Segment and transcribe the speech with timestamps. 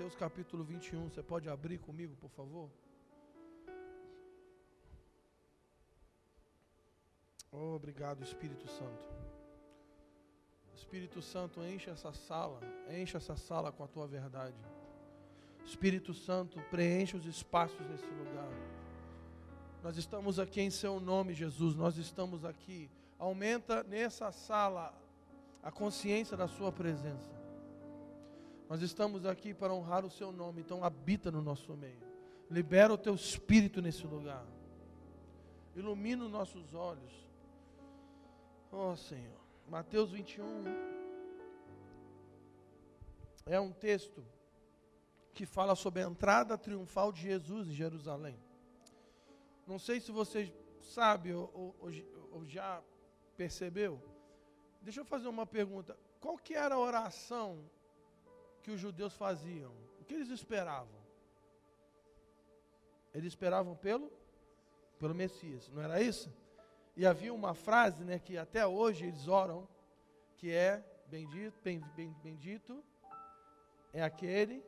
[0.00, 1.10] Mateus capítulo 21.
[1.10, 2.70] Você pode abrir comigo, por favor?
[7.52, 9.04] Oh, obrigado, Espírito Santo.
[10.74, 12.60] Espírito Santo, enche essa sala,
[12.90, 14.56] enche essa sala com a tua verdade.
[15.66, 18.48] Espírito Santo, preenche os espaços nesse lugar.
[19.82, 21.76] Nós estamos aqui em Seu nome, Jesus.
[21.76, 22.90] Nós estamos aqui.
[23.18, 24.94] Aumenta nessa sala
[25.62, 27.39] a consciência da Sua presença.
[28.70, 32.00] Nós estamos aqui para honrar o Seu nome, então habita no nosso meio.
[32.48, 34.46] Libera o Teu Espírito nesse lugar.
[35.74, 37.12] Ilumina os nossos olhos.
[38.70, 39.40] Oh Senhor.
[39.68, 40.46] Mateus 21
[43.44, 44.24] é um texto
[45.34, 48.38] que fala sobre a entrada triunfal de Jesus em Jerusalém.
[49.66, 51.50] Não sei se você sabe ou,
[51.80, 51.90] ou,
[52.30, 52.80] ou, já
[53.36, 54.00] percebeu.
[54.80, 55.98] Deixa eu fazer uma pergunta.
[56.20, 57.68] Qual que era a oração
[58.70, 59.72] que os judeus faziam?
[60.00, 61.00] O que eles esperavam?
[63.12, 64.12] Eles esperavam pelo
[64.96, 66.30] pelo Messias, não era isso?
[66.94, 69.66] E havia uma frase, né, que até hoje eles oram,
[70.36, 71.58] que é bendito,
[72.22, 72.84] bendito
[73.92, 74.62] é aquele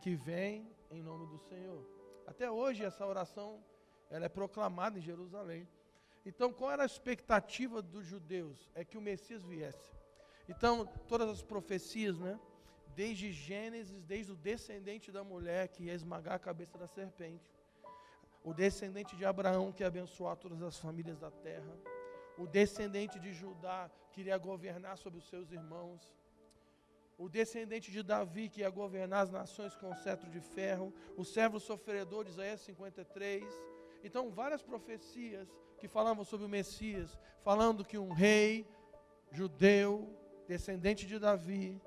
[0.00, 1.86] que vem em nome do Senhor.
[2.26, 3.62] Até hoje essa oração
[4.10, 5.68] ela é proclamada em Jerusalém.
[6.26, 8.68] Então, qual era a expectativa dos judeus?
[8.74, 9.92] É que o Messias viesse.
[10.48, 12.40] Então, todas as profecias, né?
[12.94, 17.50] Desde Gênesis, desde o descendente da mulher que ia esmagar a cabeça da serpente,
[18.42, 21.76] o descendente de Abraão que ia abençoar todas as famílias da terra,
[22.36, 26.12] o descendente de Judá que iria governar sobre os seus irmãos,
[27.16, 31.24] o descendente de Davi que ia governar as nações com o cetro de ferro, o
[31.24, 33.44] servo sofredor de Isaías 53.
[34.02, 38.66] Então, várias profecias que falavam sobre o Messias, falando que um rei
[39.30, 40.08] judeu,
[40.46, 41.80] descendente de Davi,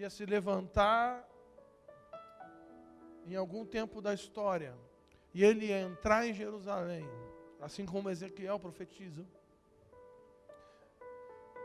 [0.00, 1.28] ia se levantar
[3.26, 4.74] em algum tempo da história,
[5.34, 7.06] e ele ia entrar em Jerusalém,
[7.60, 9.26] assim como Ezequiel profetiza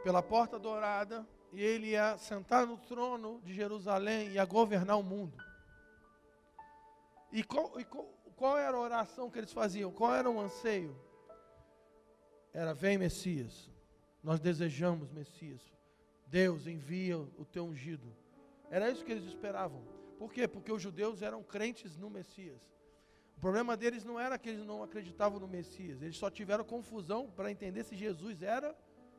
[0.04, 5.04] pela porta dourada, e ele ia sentar no trono de Jerusalém e ia governar o
[5.04, 5.42] mundo.
[7.32, 8.06] E qual, e qual,
[8.36, 9.94] qual era a oração que eles faziam?
[9.94, 10.94] Qual era o anseio?
[12.54, 13.72] Era: Vem Messias,
[14.22, 15.62] nós desejamos Messias.
[16.28, 18.25] Deus envia o teu ungido.
[18.70, 19.82] Era isso que eles esperavam.
[20.18, 20.48] Por quê?
[20.48, 22.62] Porque os judeus eram crentes no Messias.
[23.38, 27.30] O problema deles não era que eles não acreditavam no Messias, eles só tiveram confusão
[27.30, 28.76] para entender se Jesus era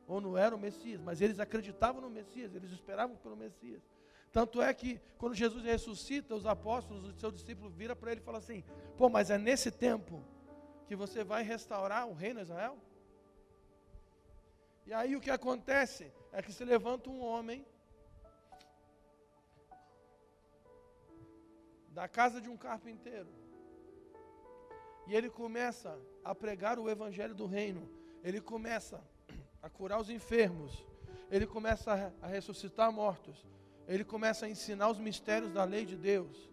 [0.07, 3.81] ou não era o Messias, mas eles acreditavam no Messias, eles esperavam pelo Messias.
[4.31, 8.23] Tanto é que quando Jesus ressuscita, os apóstolos, os seus discípulos viram para ele e
[8.23, 8.63] falam assim:
[8.97, 10.23] pô, mas é nesse tempo
[10.87, 12.77] que você vai restaurar o reino de Israel?
[14.85, 17.65] E aí o que acontece é que se levanta um homem
[21.97, 23.27] da casa de um carpinteiro.
[25.07, 27.89] E ele começa a pregar o evangelho do reino.
[28.23, 29.03] Ele começa
[29.63, 30.85] a curar os enfermos,
[31.31, 33.43] ele começa a ressuscitar mortos,
[33.87, 36.51] ele começa a ensinar os mistérios da lei de Deus,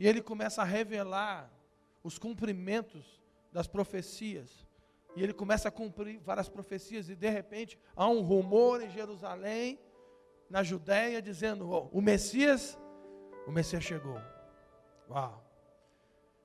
[0.00, 1.48] e ele começa a revelar
[2.02, 4.66] os cumprimentos das profecias,
[5.14, 9.78] e ele começa a cumprir várias profecias, e de repente há um rumor em Jerusalém,
[10.48, 12.76] na Judéia, dizendo: oh, o Messias,
[13.46, 14.20] o Messias chegou.
[15.08, 15.44] Uau!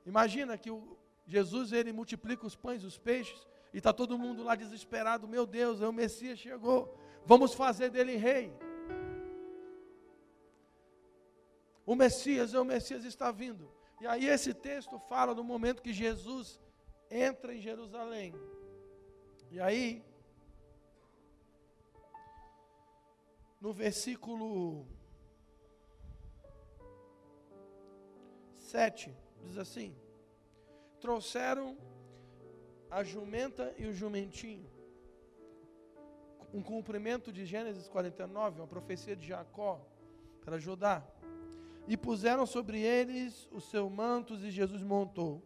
[0.06, 0.98] Imagina que o
[1.28, 5.28] Jesus ele multiplica os pães os peixes, e está todo mundo lá desesperado.
[5.28, 6.98] Meu Deus, o Messias chegou.
[7.26, 8.54] Vamos fazer dele rei.
[11.86, 13.70] O Messias, o Messias está vindo.
[14.00, 16.62] E aí esse texto fala do momento que Jesus
[17.10, 18.34] entra em Jerusalém.
[19.52, 20.06] E aí,
[23.60, 24.88] no versículo
[28.66, 29.96] 7, diz assim:
[31.00, 31.78] Trouxeram
[32.90, 34.70] a jumenta e o jumentinho.
[36.54, 39.86] Um cumprimento de Gênesis 49, uma profecia de Jacó
[40.44, 41.04] para Judá.
[41.88, 45.44] E puseram sobre eles os seus mantos e Jesus montou.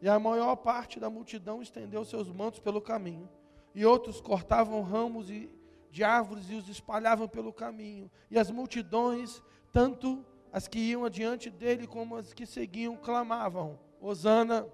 [0.00, 3.28] E a maior parte da multidão estendeu seus mantos pelo caminho.
[3.74, 8.10] E outros cortavam ramos de árvores e os espalhavam pelo caminho.
[8.28, 9.40] E as multidões,
[9.70, 14.68] tanto as que iam adiante dele como as que seguiam, clamavam: Hosana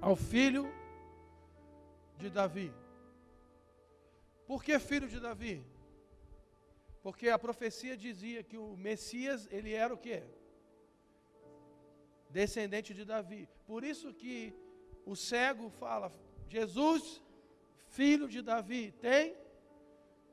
[0.00, 0.72] ao filho
[2.16, 2.72] de Davi.
[4.46, 5.66] Por que filho de Davi?
[7.02, 10.22] Porque a profecia dizia que o Messias, ele era o quê?
[12.30, 13.48] Descendente de Davi.
[13.66, 14.54] Por isso que
[15.04, 16.12] o cego fala:
[16.48, 17.20] Jesus,
[17.88, 19.36] filho de Davi, tem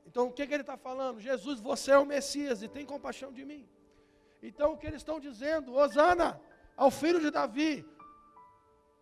[0.06, 1.20] Então o que, que ele está falando?
[1.20, 3.68] Jesus, você é o Messias e tem compaixão de mim.
[4.42, 5.74] Então o que eles estão dizendo?
[5.74, 6.40] Osana
[6.76, 7.86] ao filho de Davi.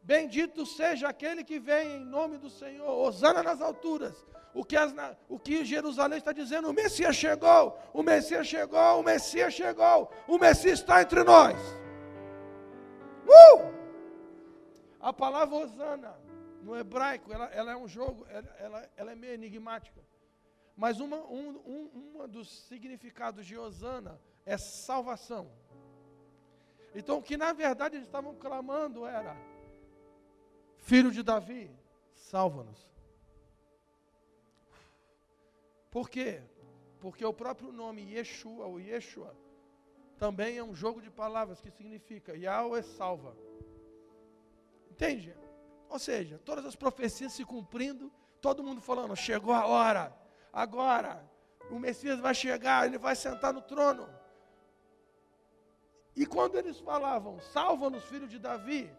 [0.03, 2.89] Bendito seja aquele que vem em nome do Senhor.
[2.89, 4.27] Osana nas alturas.
[4.53, 4.93] O que, as,
[5.29, 6.69] o que Jerusalém está dizendo?
[6.69, 11.57] O Messias chegou, o Messias chegou, o Messias chegou, o Messias está entre nós.
[13.27, 13.73] Uh!
[15.01, 16.19] A palavra Osana,
[16.63, 20.01] no hebraico, ela, ela é um jogo, ela, ela, ela, é meio enigmática.
[20.77, 25.49] Mas uma, um, um, um dos significados de Osana é salvação.
[26.93, 29.37] Então, o que na verdade eles estavam clamando era:
[30.79, 31.71] Filho de Davi,
[32.15, 32.91] salva-nos.
[35.89, 36.43] Por quê?
[36.99, 39.37] Porque o próprio nome Yeshua, ou Yeshua,
[40.19, 43.37] também é um jogo de palavras que significa Yahweh salva.
[44.91, 45.33] Entende?
[45.89, 50.15] Ou seja, todas as profecias se cumprindo, todo mundo falando, chegou a hora,
[50.53, 51.25] agora,
[51.71, 54.20] o Messias vai chegar, ele vai sentar no trono.
[56.15, 58.91] E quando eles falavam, salva-nos, filho de Davi,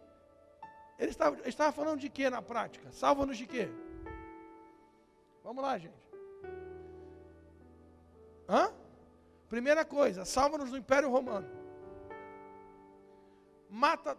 [0.98, 2.92] ele estava, ele estava falando de quê na prática?
[2.92, 3.70] Salva-nos de quê?
[5.44, 6.12] Vamos lá, gente.
[8.48, 8.72] Hã?
[9.50, 11.50] Primeira coisa, salva-nos do Império Romano.
[13.70, 14.18] Mata,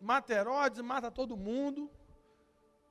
[0.00, 1.90] mata Herodes, mata todo mundo.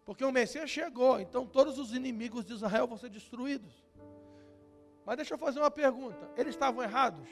[0.06, 3.74] Porque o Messias chegou, então todos os inimigos de Israel vão ser destruídos.
[5.06, 7.28] Mas deixa eu fazer uma pergunta: eles estavam errados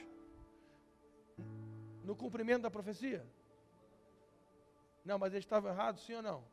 [2.10, 3.24] no cumprimento da profecia?
[5.06, 6.44] Não, mas eles estavam errados, sim ou não?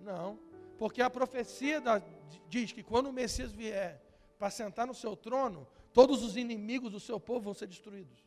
[0.00, 0.38] Não,
[0.76, 2.02] porque a profecia da,
[2.48, 4.02] diz que quando o Messias vier
[4.40, 8.26] para sentar no seu trono, todos os inimigos do seu povo vão ser destruídos.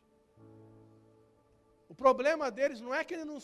[1.90, 3.38] O problema deles não é que, eles não,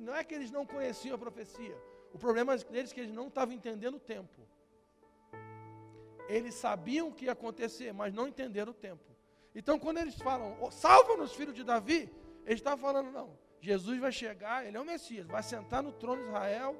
[0.00, 1.76] não, é que eles não conheciam a profecia.
[2.12, 4.40] O problema deles é que eles não estavam entendendo o tempo.
[6.28, 9.04] Eles sabiam o que ia acontecer, mas não entenderam o tempo.
[9.54, 12.12] Então, quando eles falam, oh, salva-nos, filho de Davi,
[12.46, 16.22] eles estavam falando, não, Jesus vai chegar, ele é o Messias, vai sentar no trono
[16.22, 16.76] de Israel,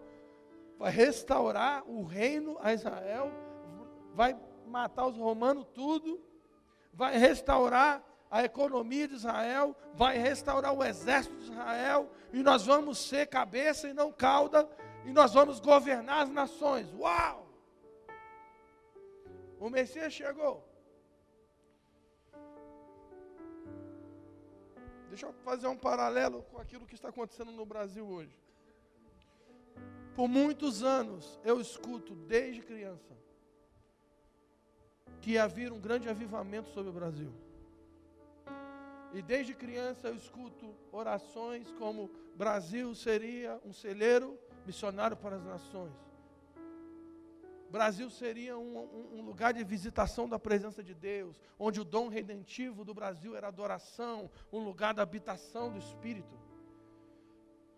[0.78, 3.32] vai restaurar o reino a Israel,
[4.14, 6.22] vai matar os romanos tudo,
[6.92, 12.98] vai restaurar a economia de Israel, vai restaurar o exército de Israel, e nós vamos
[12.98, 14.68] ser cabeça e não cauda,
[15.04, 16.92] e nós vamos governar as nações.
[16.94, 17.46] Uau!
[19.58, 20.75] O Messias chegou.
[25.16, 28.38] Deixa eu fazer um paralelo com aquilo que está acontecendo no Brasil hoje.
[30.14, 33.16] Por muitos anos eu escuto desde criança
[35.22, 37.32] que ia vir um grande avivamento sobre o Brasil.
[39.14, 46.05] E desde criança eu escuto orações como Brasil seria um celeiro missionário para as nações.
[47.70, 52.84] Brasil seria um, um, lugar de visitação da presença de Deus, onde o dom redentivo
[52.84, 56.38] do Brasil era adoração, um lugar da habitação do Espírito.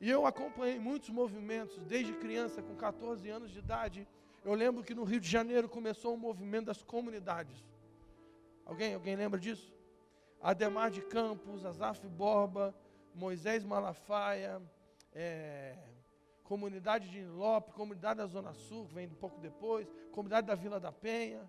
[0.00, 4.06] E eu acompanhei muitos movimentos desde criança, com 14 anos de idade,
[4.44, 7.64] eu lembro que no Rio de Janeiro começou um movimento das comunidades.
[8.64, 9.74] Alguém, alguém lembra disso?
[10.40, 12.74] Ademar de Campos, Azaf Borba,
[13.14, 14.62] Moisés Malafaia,
[15.12, 15.76] é,
[16.48, 20.90] comunidade de Lope, comunidade da Zona Sul, vem um pouco depois, comunidade da Vila da
[20.90, 21.48] Penha.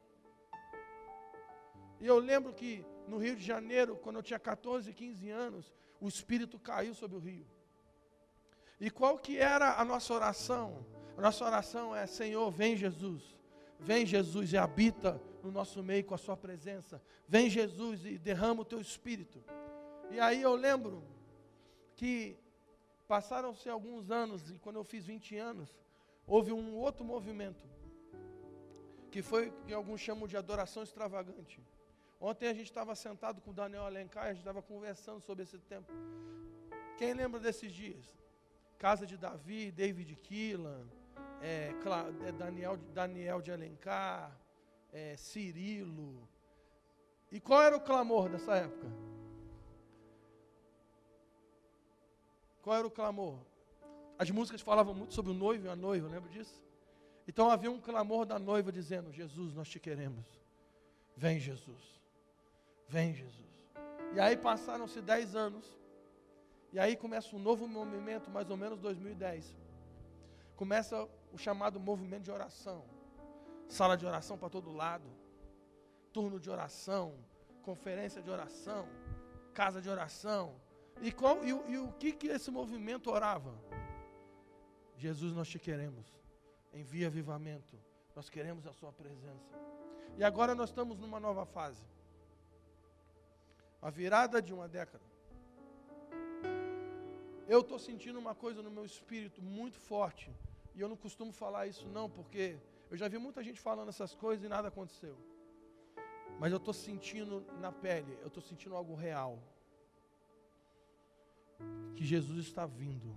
[2.01, 6.07] E eu lembro que no Rio de Janeiro, quando eu tinha 14, 15 anos, o
[6.09, 7.47] Espírito caiu sobre o rio.
[8.77, 10.85] E qual que era a nossa oração?
[11.17, 13.23] A nossa oração é: Senhor, vem Jesus.
[13.79, 17.01] Vem Jesus e habita no nosso meio com a sua presença.
[17.25, 19.41] Vem Jesus e derrama o teu espírito.
[20.11, 21.01] E aí eu lembro
[21.95, 22.37] que
[23.09, 25.75] passaram-se alguns anos, e quando eu fiz 20 anos,
[26.27, 27.67] houve um outro movimento,
[29.09, 31.59] que foi que alguns chamam de adoração extravagante.
[32.21, 35.57] Ontem a gente estava sentado com o Daniel Alencar, a gente estava conversando sobre esse
[35.57, 35.91] tempo.
[36.99, 38.05] Quem lembra desses dias?
[38.77, 40.85] Casa de Davi, David Keelan,
[41.41, 41.73] é,
[42.27, 44.37] é, Daniel, Daniel de Alencar,
[44.93, 46.29] é, Cirilo.
[47.31, 49.08] E qual era o clamor dessa época?
[52.61, 53.39] Qual era o clamor?
[54.17, 56.61] As músicas falavam muito sobre o noivo e a noiva, lembra disso?
[57.27, 60.25] Então havia um clamor da noiva dizendo: Jesus, nós te queremos.
[61.15, 62.01] Vem, Jesus.
[62.87, 63.49] Vem, Jesus.
[64.13, 65.65] E aí passaram-se dez anos.
[66.71, 69.55] E aí começa um novo movimento, mais ou menos 2010.
[70.55, 72.83] Começa o chamado movimento de oração.
[73.67, 75.07] Sala de oração para todo lado,
[76.11, 77.13] turno de oração,
[77.61, 78.87] conferência de oração,
[79.53, 80.55] casa de oração.
[81.01, 83.53] E, qual, e, e o que, que esse movimento orava?
[84.97, 86.05] Jesus, nós te queremos.
[86.73, 87.77] Envia avivamento.
[88.15, 89.57] Nós queremos a sua presença.
[90.17, 91.83] E agora nós estamos numa nova fase.
[93.81, 95.03] A virada de uma década.
[97.47, 100.29] Eu estou sentindo uma coisa no meu espírito muito forte.
[100.75, 102.57] E eu não costumo falar isso não, porque
[102.91, 105.15] eu já vi muita gente falando essas coisas e nada aconteceu.
[106.39, 109.39] Mas eu estou sentindo na pele, eu estou sentindo algo real.
[111.95, 113.15] Que Jesus está vindo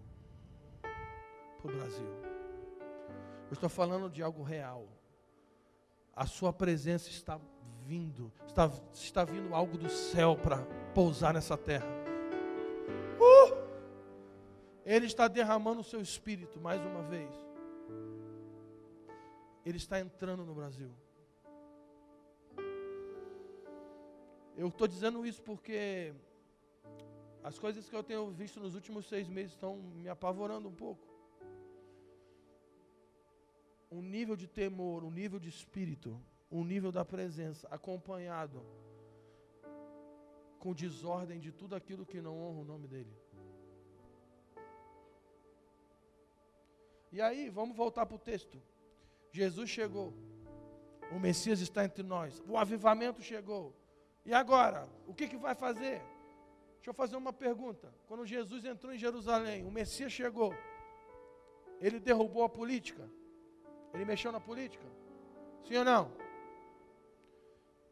[1.60, 2.08] para o Brasil.
[3.48, 4.88] Eu estou falando de algo real.
[6.14, 7.40] A sua presença está
[7.86, 10.58] vindo, está, está vindo algo do céu para
[10.94, 11.86] pousar nessa terra.
[13.18, 13.62] Uh!
[14.84, 17.30] Ele está derramando o seu espírito mais uma vez.
[19.64, 20.90] Ele está entrando no Brasil.
[24.56, 26.12] Eu estou dizendo isso porque
[27.42, 31.06] as coisas que eu tenho visto nos últimos seis meses estão me apavorando um pouco.
[33.90, 36.20] Um nível de temor, um nível de espírito,
[36.50, 38.64] um nível da presença, acompanhado
[40.58, 43.12] com desordem de tudo aquilo que não honra o nome dele.
[47.10, 48.62] E aí, vamos voltar para o texto.
[49.32, 50.14] Jesus chegou.
[51.10, 52.40] O Messias está entre nós.
[52.48, 53.74] O avivamento chegou.
[54.24, 54.88] E agora?
[55.06, 56.00] O que, que vai fazer?
[56.82, 57.94] Deixa eu fazer uma pergunta.
[58.08, 60.52] Quando Jesus entrou em Jerusalém, o Messias chegou.
[61.80, 63.08] Ele derrubou a política?
[63.94, 64.84] Ele mexeu na política?
[65.62, 66.10] Sim ou não?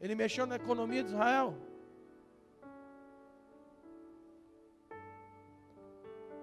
[0.01, 1.55] Ele mexeu na economia de Israel?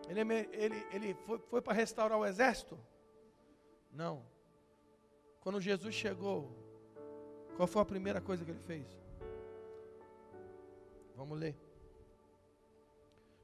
[0.08, 2.78] Ele, ele, ele foi, foi para restaurar o exército?
[3.92, 4.24] Não.
[5.42, 6.50] Quando Jesus chegou,
[7.56, 8.86] qual foi a primeira coisa que ele fez?
[11.14, 11.67] Vamos ler.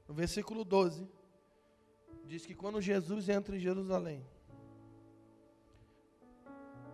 [0.07, 1.07] No versículo 12,
[2.25, 4.25] diz que quando Jesus entra em Jerusalém,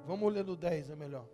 [0.05, 1.27] vamos ler no 10, é melhor.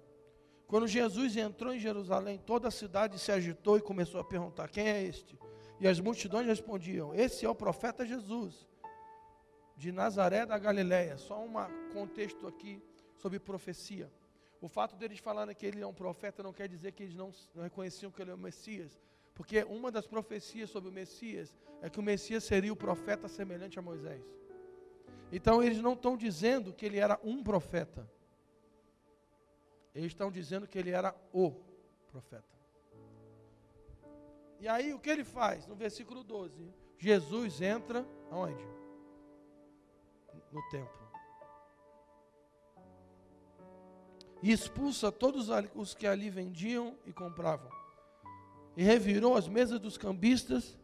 [0.68, 4.88] Quando Jesus entrou em Jerusalém, toda a cidade se agitou e começou a perguntar: Quem
[4.90, 5.40] é este?
[5.80, 8.68] E as multidões respondiam: Esse é o profeta Jesus,
[9.78, 11.18] de Nazaré da Galiléia.
[11.18, 11.54] Só um
[11.94, 12.82] contexto aqui
[13.16, 14.12] sobre profecia.
[14.60, 17.32] O fato deles falarem que ele é um profeta não quer dizer que eles não,
[17.54, 19.00] não reconheciam que ele é o Messias.
[19.38, 23.78] Porque uma das profecias sobre o Messias é que o Messias seria o profeta semelhante
[23.78, 24.26] a Moisés.
[25.32, 28.10] Então eles não estão dizendo que ele era um profeta.
[29.94, 31.52] Eles estão dizendo que ele era o
[32.08, 32.58] profeta.
[34.60, 35.68] E aí o que ele faz?
[35.68, 38.66] No versículo 12, Jesus entra aonde?
[40.52, 41.08] No templo.
[44.42, 47.70] E expulsa todos os que ali vendiam e compravam
[48.78, 50.78] e revirou as mesas dos cambistas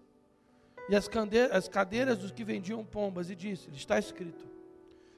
[0.90, 1.08] e as,
[1.52, 4.50] as cadeiras dos que vendiam pombas, e disse: Está escrito: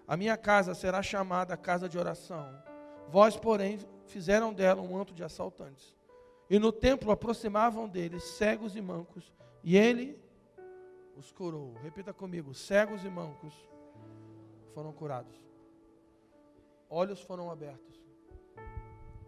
[0.06, 2.46] A minha casa será chamada casa de oração.
[3.08, 5.96] Vós, porém, fizeram dela um manto de assaltantes.
[6.50, 10.20] E no templo aproximavam deles cegos e mancos, e ele
[11.16, 11.74] os curou.
[11.82, 13.54] Repita comigo: cegos e mancos
[14.74, 15.34] foram curados.
[16.90, 17.96] Olhos foram abertos.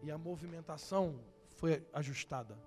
[0.03, 1.19] E a movimentação
[1.55, 2.57] foi ajustada.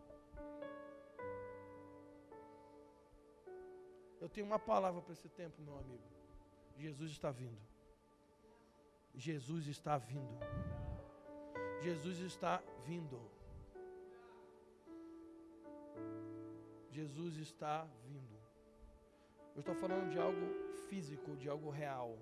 [4.21, 6.05] Eu tenho uma palavra para esse tempo, meu amigo.
[6.77, 7.59] Jesus está vindo.
[9.15, 10.39] Jesus está vindo.
[11.81, 13.21] Jesus está vindo.
[16.91, 18.39] Jesus está vindo.
[19.55, 20.47] Eu estou falando de algo
[20.89, 22.19] físico, de algo real.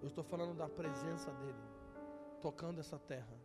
[0.00, 1.70] Eu estou falando da presença dele
[2.40, 3.36] tocando essa terra.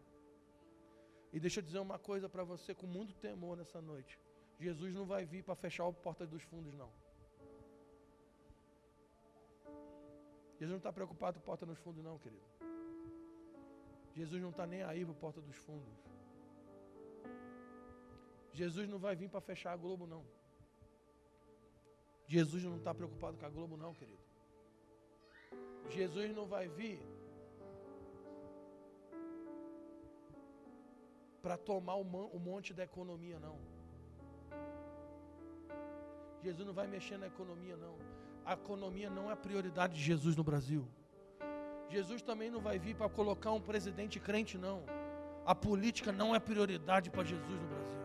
[1.33, 4.17] E deixa eu dizer uma coisa para você com muito temor nessa noite.
[4.57, 6.89] Jesus não vai vir para fechar a porta dos fundos, não.
[10.65, 12.43] Jesus não está preocupado com porta nos fundos, não, querido.
[14.15, 15.93] Jesus não está nem aí para porta dos fundos.
[18.51, 20.25] Jesus não vai vir para fechar a Globo, não.
[22.25, 24.23] Jesus não está preocupado com a Globo, não, querido.
[25.89, 26.99] Jesus não vai vir
[31.43, 33.59] para tomar o monte da economia, não.
[36.41, 40.35] Jesus não vai mexer na economia, não a economia não é a prioridade de Jesus
[40.35, 40.87] no Brasil.
[41.89, 44.83] Jesus também não vai vir para colocar um presidente crente, não.
[45.45, 47.95] A política não é prioridade para Jesus no Brasil.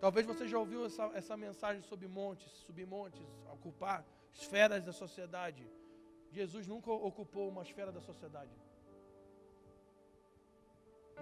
[0.00, 5.64] Talvez você já ouviu essa, essa mensagem sobre montes, submontes, ocupar esferas da sociedade.
[6.30, 8.56] Jesus nunca ocupou uma esfera da sociedade.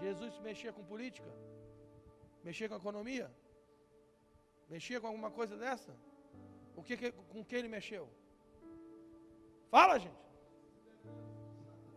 [0.01, 1.31] Jesus mexia com política?
[2.43, 3.31] Mexia com economia?
[4.69, 5.95] Mexia com alguma coisa dessa?
[6.77, 8.09] O que, com que ele mexeu?
[9.71, 10.21] Fala, gente.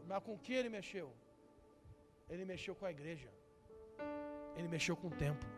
[0.08, 1.12] Mas com que ele mexeu?
[2.30, 3.30] Ele mexeu com a igreja.
[4.56, 5.50] Ele mexeu com o templo.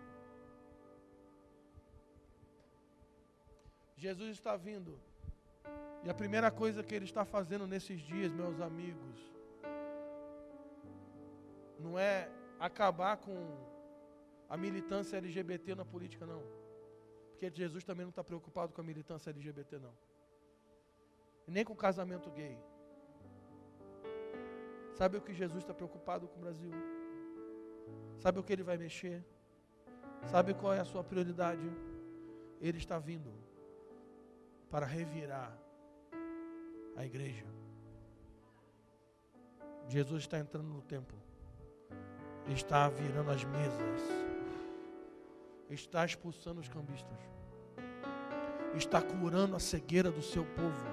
[3.98, 5.00] Jesus está vindo.
[6.04, 9.18] E a primeira coisa que ele está fazendo nesses dias, meus amigos,
[11.80, 12.30] não é
[12.60, 13.36] acabar com
[14.48, 16.44] a militância LGBT na política, não.
[17.36, 19.94] Porque Jesus também não está preocupado com a militância LGBT, não.
[21.46, 22.58] Nem com o casamento gay.
[24.94, 26.72] Sabe o que Jesus está preocupado com o Brasil?
[28.18, 29.22] Sabe o que ele vai mexer?
[30.32, 31.70] Sabe qual é a sua prioridade?
[32.62, 33.34] Ele está vindo
[34.70, 35.52] para revirar
[36.96, 37.46] a igreja.
[39.90, 41.18] Jesus está entrando no templo,
[42.48, 44.02] está virando as mesas,
[45.70, 47.18] está expulsando os cambistas,
[48.76, 50.86] está curando a cegueira do seu povo,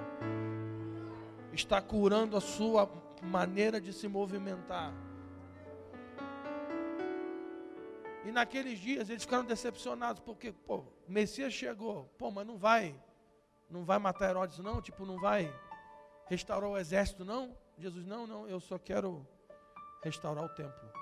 [1.52, 2.90] está curando a sua
[3.22, 4.92] maneira de se movimentar.
[8.24, 12.94] E naqueles dias eles ficaram decepcionados, porque, pô, Messias chegou, pô, mas não vai,
[13.68, 15.52] não vai matar Herodes não, tipo, não vai
[16.28, 17.56] restaurar o exército não?
[17.78, 19.26] Jesus, não, não, eu só quero
[20.02, 21.01] restaurar o templo.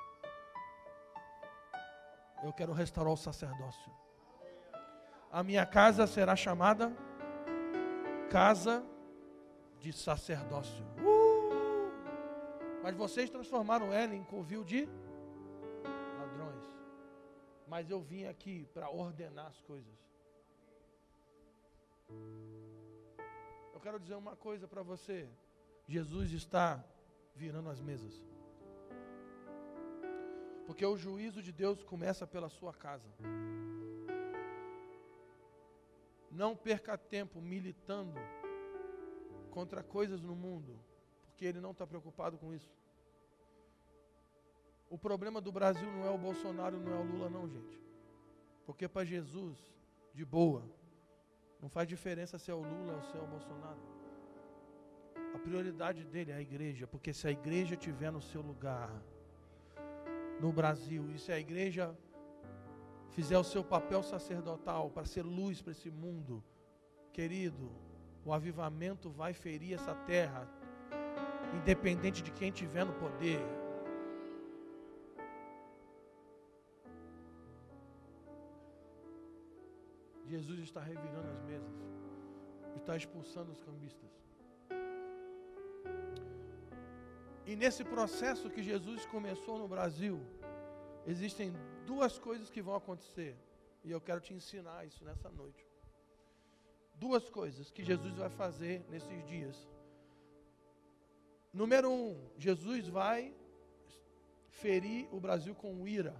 [2.43, 3.93] Eu quero restaurar o sacerdócio.
[5.31, 6.93] A minha casa será chamada
[8.31, 8.85] casa
[9.79, 10.85] de sacerdócio.
[10.99, 12.81] Uh!
[12.83, 14.89] Mas vocês transformaram ela em covil de
[16.19, 16.65] ladrões.
[17.67, 19.99] Mas eu vim aqui para ordenar as coisas.
[23.75, 25.29] Eu quero dizer uma coisa para você.
[25.87, 26.85] Jesus está
[27.35, 28.15] virando as mesas.
[30.71, 33.09] Porque o juízo de Deus começa pela sua casa.
[36.31, 38.21] Não perca tempo militando
[39.51, 40.79] contra coisas no mundo,
[41.27, 42.73] porque ele não está preocupado com isso.
[44.89, 47.77] O problema do Brasil não é o Bolsonaro, não é o Lula, não, gente.
[48.65, 49.59] Porque para Jesus,
[50.15, 50.63] de boa,
[51.61, 53.81] não faz diferença se é o Lula ou se é o Bolsonaro.
[55.35, 59.03] A prioridade dele é a igreja, porque se a igreja estiver no seu lugar,
[60.41, 61.97] no Brasil, e se a igreja
[63.11, 66.43] fizer o seu papel sacerdotal para ser luz para esse mundo,
[67.13, 67.71] querido,
[68.25, 70.49] o avivamento vai ferir essa terra,
[71.55, 73.41] independente de quem tiver no poder.
[80.27, 81.75] Jesus está revirando as mesas,
[82.77, 84.09] está expulsando os cambistas.
[87.51, 90.17] E nesse processo que Jesus começou no Brasil,
[91.05, 91.53] existem
[91.85, 93.37] duas coisas que vão acontecer.
[93.83, 95.67] E eu quero te ensinar isso nessa noite.
[96.95, 99.57] Duas coisas que Jesus vai fazer nesses dias.
[101.53, 103.35] Número um, Jesus vai
[104.63, 106.15] ferir o Brasil com ira.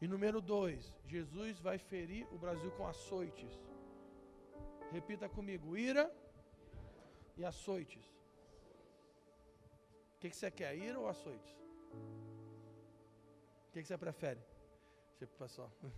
[0.00, 3.52] E número dois, Jesus vai ferir o Brasil com açoites.
[4.90, 6.10] Repita comigo: ira
[7.36, 8.19] e açoites.
[10.20, 11.50] O que, que você quer, ira ou açoites?
[13.70, 14.38] O que, que você prefere?
[15.14, 15.72] Você, pessoal.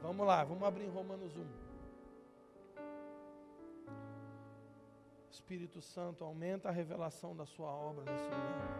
[0.00, 1.44] Vamos lá, vamos abrir em Romanos 1.
[5.28, 8.70] Espírito Santo, aumenta a revelação da sua obra nesse lugar.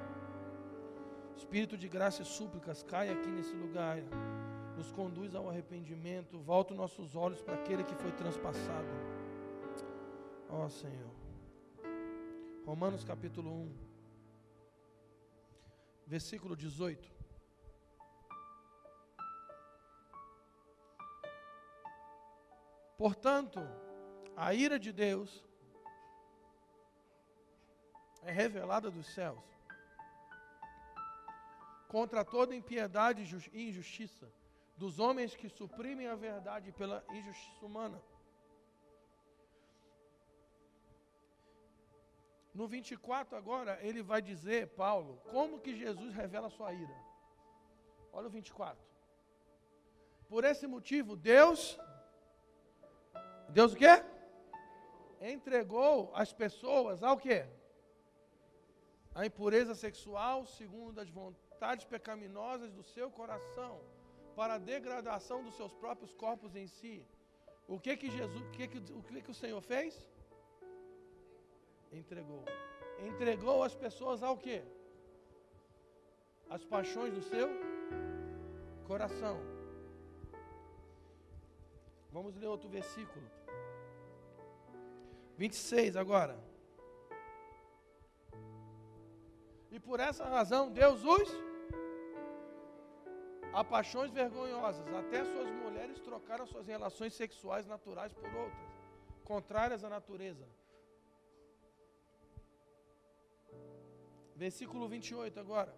[1.37, 3.99] Espírito de graça e súplicas, cai aqui nesse lugar.
[4.77, 6.38] Nos conduz ao arrependimento.
[6.38, 8.87] Volta os nossos olhos para aquele que foi transpassado.
[10.49, 11.15] Ó oh, Senhor.
[12.66, 13.76] Romanos capítulo 1,
[16.05, 17.09] versículo 18.
[22.98, 23.61] Portanto,
[24.37, 25.44] a ira de Deus
[28.24, 29.38] é revelada dos céus
[31.87, 34.29] contra toda impiedade e injustiça
[34.76, 38.02] dos homens que suprimem a verdade pela injustiça humana.
[42.58, 46.96] No 24 agora, ele vai dizer, Paulo, como que Jesus revela a sua ira.
[48.10, 48.82] Olha o 24.
[50.26, 51.78] Por esse motivo, Deus
[53.50, 53.94] Deus o quê?
[55.20, 57.44] Entregou as pessoas ao quê?
[59.14, 63.74] A impureza sexual, segundo as vontades pecaminosas do seu coração,
[64.34, 66.96] para a degradação dos seus próprios corpos em si.
[67.68, 69.94] O que que Jesus, o que que, o que que o Senhor fez?
[72.00, 72.44] Entregou.
[73.09, 74.62] Entregou as pessoas ao quê?
[76.48, 77.48] As paixões do seu
[78.87, 79.37] coração.
[82.12, 83.26] Vamos ler outro versículo.
[85.37, 86.37] 26 agora.
[89.70, 91.28] E por essa razão, Deus os
[93.52, 94.87] a paixões vergonhosas.
[94.94, 98.68] Até suas mulheres trocaram suas relações sexuais naturais por outras,
[99.24, 100.46] contrárias à natureza.
[104.44, 105.72] Versículo 28 agora.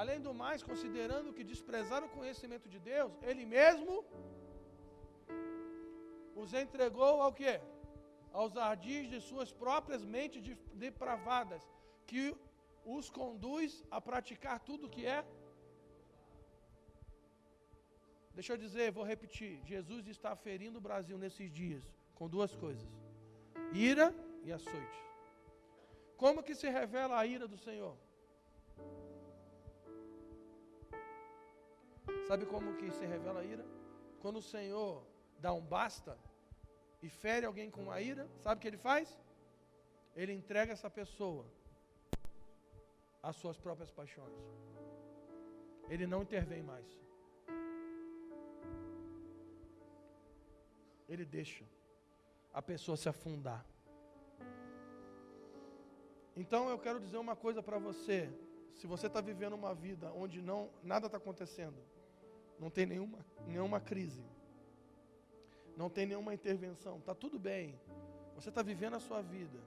[0.00, 4.04] Além do mais, considerando que desprezaram o conhecimento de Deus, Ele mesmo
[6.42, 7.54] os entregou ao que?
[8.40, 10.42] Aos ardis de suas próprias mentes
[10.74, 11.62] depravadas,
[12.10, 12.24] que
[12.96, 15.24] os conduz a praticar tudo que é.
[18.34, 19.52] Deixa eu dizer, vou repetir.
[19.64, 22.86] Jesus está ferindo o Brasil nesses dias com duas coisas:
[23.72, 25.05] ira e açoite.
[26.16, 27.96] Como que se revela a ira do Senhor?
[32.26, 33.64] Sabe como que se revela a ira?
[34.20, 35.04] Quando o Senhor
[35.38, 36.18] dá um basta
[37.02, 39.16] e fere alguém com a ira, sabe o que ele faz?
[40.14, 41.44] Ele entrega essa pessoa
[43.22, 44.34] às suas próprias paixões.
[45.88, 46.86] Ele não intervém mais.
[51.08, 51.64] Ele deixa
[52.52, 53.64] a pessoa se afundar.
[56.36, 58.30] Então eu quero dizer uma coisa para você.
[58.74, 61.78] Se você está vivendo uma vida onde não nada está acontecendo,
[62.58, 64.22] não tem nenhuma, nenhuma crise,
[65.76, 67.78] não tem nenhuma intervenção, está tudo bem.
[68.34, 69.58] Você está vivendo a sua vida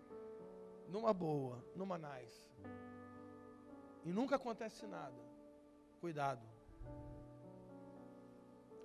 [0.88, 2.46] numa boa, numa nice.
[4.06, 5.18] E nunca acontece nada.
[6.00, 6.42] Cuidado.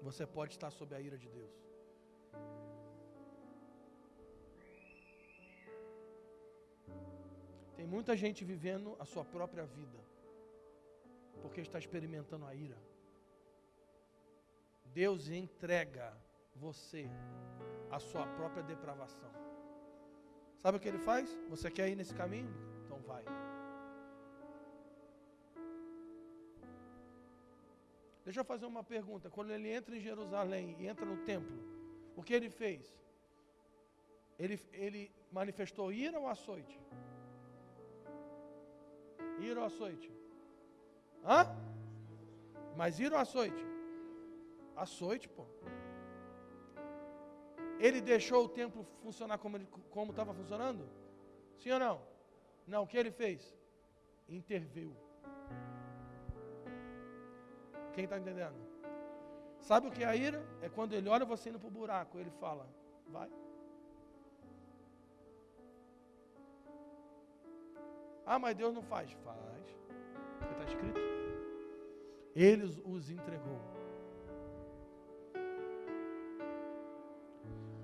[0.02, 1.52] Você pode estar sob a ira de Deus.
[7.84, 9.98] Tem muita gente vivendo a sua própria vida,
[11.42, 12.78] porque está experimentando a ira.
[14.86, 16.16] Deus entrega
[16.56, 17.06] você
[17.90, 19.30] a sua própria depravação.
[20.62, 21.28] Sabe o que ele faz?
[21.50, 22.50] Você quer ir nesse caminho?
[22.86, 23.22] Então vai.
[28.24, 29.28] Deixa eu fazer uma pergunta.
[29.28, 31.58] Quando ele entra em Jerusalém e entra no templo,
[32.16, 32.96] o que ele fez?
[34.38, 36.80] Ele, ele manifestou ira ou açoite?
[39.50, 40.10] Ira ou açoite?
[41.24, 41.40] Hã?
[42.76, 43.64] Mas ira ou açoite?
[44.84, 45.44] Açoite, pô.
[47.78, 50.84] Ele deixou o templo funcionar como estava funcionando?
[51.58, 51.96] Sim ou não?
[52.66, 53.40] Não, o que ele fez?
[54.28, 54.92] Interviu.
[57.94, 58.58] Quem está entendendo?
[59.60, 60.42] Sabe o que é a ira?
[60.62, 62.66] É quando ele olha você indo para o buraco, ele fala,
[63.08, 63.30] vai.
[68.26, 69.10] Ah, mas Deus não faz.
[69.24, 69.64] Faz.
[70.38, 71.00] Porque está escrito.
[72.34, 73.60] Ele os entregou.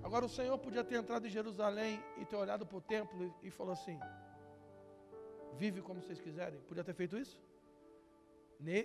[0.02, 3.50] Agora o Senhor podia ter entrado em Jerusalém e ter olhado para o templo e,
[3.50, 3.98] falou assim:
[5.56, 6.58] vive como vocês quiserem.
[6.62, 7.40] Podia ter feito isso?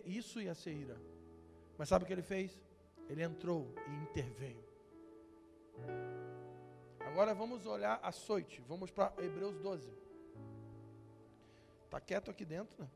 [0.05, 1.01] Isso ia ser ira.
[1.77, 2.61] Mas sabe o que ele fez?
[3.09, 4.63] Ele entrou e interveio.
[6.99, 8.61] Agora vamos olhar açoite.
[8.67, 10.04] Vamos para Hebreus 12.
[11.95, 12.89] Está quieto aqui dentro, né?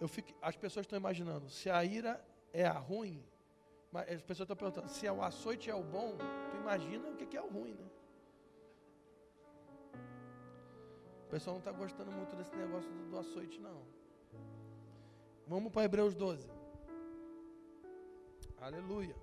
[0.00, 2.18] Eu fico, as pessoas estão imaginando, se a ira
[2.50, 3.22] é a ruim,
[3.92, 6.16] mas as pessoas estão perguntando, se é o açoite é o bom,
[6.50, 7.90] tu imagina o que é o ruim, né?
[11.26, 13.82] O pessoal não está gostando muito desse negócio do, do açoite, não.
[15.46, 16.50] Vamos para Hebreus 12.
[18.62, 19.14] Aleluia.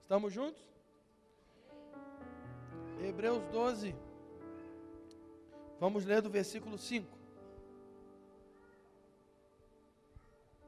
[0.00, 0.73] Estamos juntos?
[3.00, 3.94] Hebreus 12.
[5.80, 7.18] Vamos ler do versículo 5.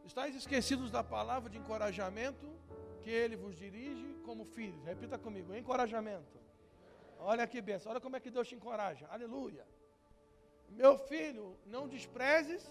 [0.04, 2.46] Estais esquecidos da palavra de encorajamento
[3.02, 4.84] que ele vos dirige como filhos.
[4.84, 6.38] Repita comigo: encorajamento.
[7.18, 9.06] Olha que benção, olha como é que Deus te encoraja.
[9.08, 9.66] Aleluia.
[10.68, 12.62] Meu filho, não desprezes.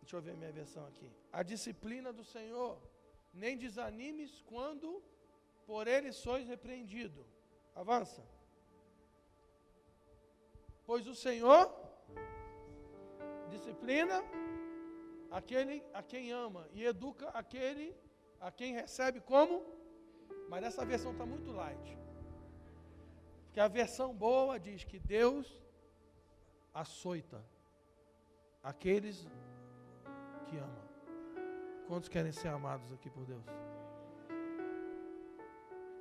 [0.00, 1.08] Deixa eu ver minha versão aqui.
[1.32, 2.76] A disciplina do Senhor,
[3.32, 5.02] nem desanimes quando
[5.70, 7.24] por ele sois repreendido.
[7.76, 8.22] Avança.
[10.84, 11.64] Pois o Senhor
[13.52, 14.16] disciplina
[15.30, 17.96] aquele a quem ama e educa aquele
[18.40, 19.64] a quem recebe como.
[20.48, 21.88] Mas essa versão está muito light.
[23.44, 25.46] Porque a versão boa diz que Deus
[26.74, 27.40] açoita
[28.60, 29.24] aqueles
[30.48, 30.82] que ama.
[31.86, 33.44] Quantos querem ser amados aqui por Deus?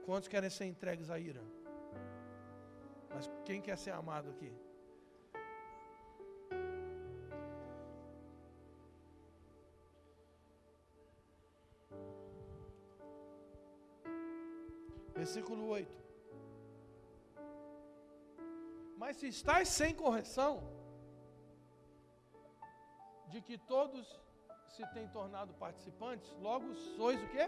[0.09, 1.43] Quantos querem ser entregues à ira?
[3.13, 4.51] Mas quem quer ser amado aqui?
[15.13, 15.95] Versículo 8.
[18.97, 20.63] Mas se estáis sem correção,
[23.27, 24.07] de que todos
[24.69, 27.47] se têm tornado participantes, logo sois o quê?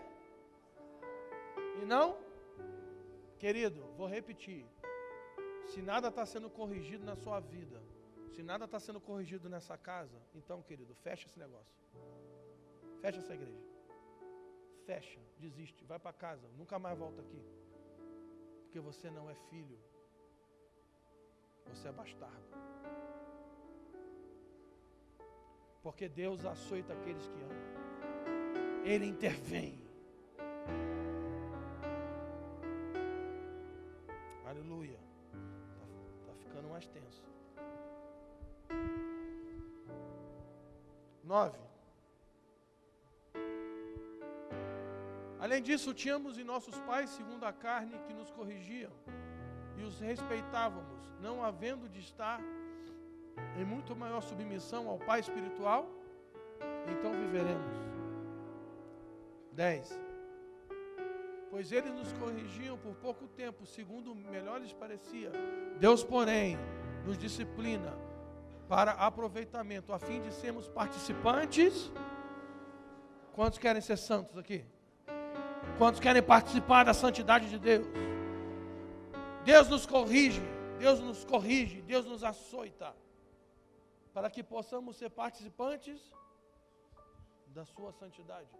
[1.81, 2.29] E não?
[3.41, 4.63] Querido, vou repetir.
[5.65, 7.81] Se nada está sendo corrigido na sua vida,
[8.35, 11.75] se nada está sendo corrigido nessa casa, então, querido, fecha esse negócio.
[13.01, 13.65] Fecha essa igreja.
[14.85, 17.43] Fecha, desiste, vai para casa, nunca mais volta aqui.
[18.61, 19.79] Porque você não é filho.
[21.73, 22.45] Você é bastardo.
[25.81, 28.85] Porque Deus açoita aqueles que amam.
[28.85, 29.80] Ele intervém.
[41.31, 41.57] 9.
[45.39, 48.91] Além disso, tínhamos em nossos pais, segundo a carne, que nos corrigiam
[49.77, 52.39] e os respeitávamos, não havendo de estar
[53.57, 55.89] em muito maior submissão ao Pai espiritual,
[56.93, 57.77] então viveremos.
[59.53, 59.99] 10.
[61.49, 65.31] Pois eles nos corrigiam por pouco tempo, segundo melhor lhes parecia.
[65.79, 66.57] Deus, porém,
[67.05, 67.91] nos disciplina
[68.71, 71.91] para aproveitamento, a fim de sermos participantes.
[73.33, 74.63] Quantos querem ser santos aqui?
[75.77, 77.85] Quantos querem participar da santidade de Deus?
[79.43, 80.41] Deus nos corrige,
[80.79, 82.95] Deus nos corrige, Deus nos açoita,
[84.13, 85.99] para que possamos ser participantes
[87.47, 88.55] da Sua santidade.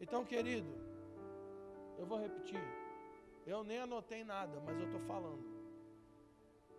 [0.00, 0.72] Então, querido,
[1.98, 2.64] eu vou repetir,
[3.46, 5.44] eu nem anotei nada, mas eu estou falando.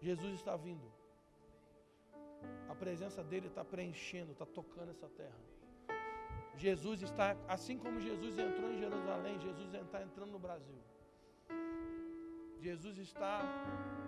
[0.02, 0.92] Jesus está vindo,
[2.74, 5.42] a presença dEle está preenchendo, está tocando essa terra.
[6.56, 10.82] Jesus está, assim como Jesus entrou em Jerusalém, Jesus está entrando no Brasil.
[12.60, 13.42] Jesus está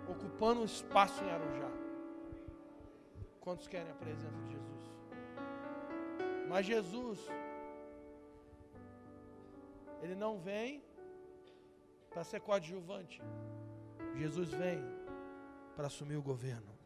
[0.08, 1.70] ocupando um espaço em Arujá.
[3.40, 4.84] Quantos querem a presença de Jesus?
[6.48, 7.20] Mas Jesus,
[10.02, 10.82] Ele não vem
[12.10, 13.22] para ser coadjuvante.
[14.16, 14.80] Jesus vem
[15.76, 16.76] para assumir o governo.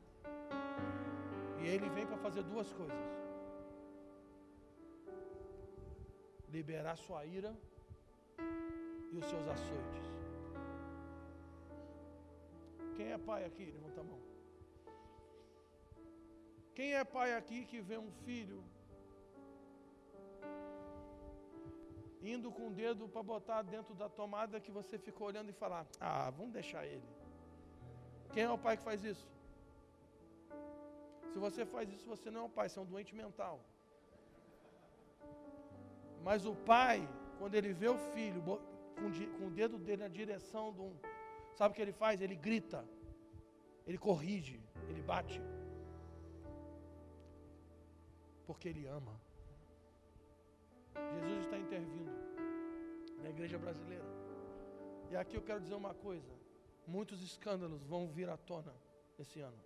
[1.63, 3.07] E Ele vem para fazer duas coisas:
[6.49, 7.55] liberar sua ira
[9.13, 10.07] e os seus açoites.
[12.97, 13.67] Quem é pai aqui?
[13.77, 14.21] Levanta a mão.
[16.75, 18.63] Quem é pai aqui que vê um filho
[22.23, 25.87] indo com o dedo para botar dentro da tomada que você ficou olhando e falar:
[25.99, 27.09] Ah, vamos deixar ele.
[28.33, 29.27] Quem é o pai que faz isso?
[31.33, 33.61] Se você faz isso, você não é um pai, você é um doente mental.
[36.23, 38.43] Mas o pai, quando ele vê o filho
[39.39, 40.95] com o dedo dele na direção de um,
[41.61, 42.21] Sabe o que ele faz?
[42.21, 42.85] Ele grita,
[43.87, 45.41] ele corrige, ele bate.
[48.47, 49.21] Porque ele ama.
[51.15, 52.11] Jesus está intervindo
[53.23, 54.05] na igreja brasileira.
[55.11, 56.33] E aqui eu quero dizer uma coisa:
[56.87, 58.75] muitos escândalos vão vir à tona
[59.19, 59.59] esse ano.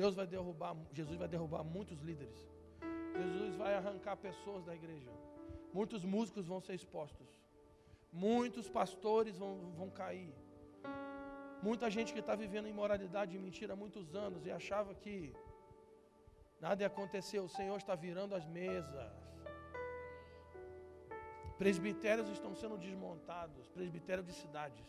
[0.00, 2.40] Deus vai derrubar, Jesus vai derrubar muitos líderes.
[3.20, 5.12] Jesus vai arrancar pessoas da igreja.
[5.78, 7.30] Muitos músicos vão ser expostos.
[8.26, 10.32] Muitos pastores vão, vão cair.
[11.68, 15.16] Muita gente que está vivendo imoralidade e mentira há muitos anos e achava que
[16.66, 19.12] nada ia acontecer, o Senhor está virando as mesas.
[21.62, 24.88] Presbitérios estão sendo desmontados, presbitérios de cidades.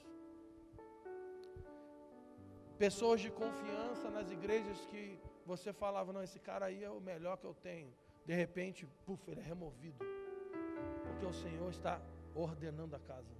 [2.83, 7.37] Pessoas de confiança nas igrejas que você falava, não, esse cara aí é o melhor
[7.37, 7.93] que eu tenho.
[8.25, 10.03] De repente, puf, ele é removido.
[11.03, 12.01] Porque o Senhor está
[12.33, 13.35] ordenando a casa.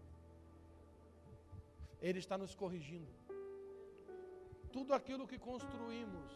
[2.02, 3.20] Ele está nos corrigindo
[4.72, 6.32] tudo aquilo que construímos